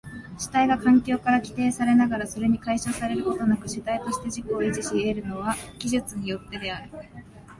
[0.39, 6.89] 主体が環境から規定されながらそれに解消されることなく主体として自己を維持し得るのは技術によってである。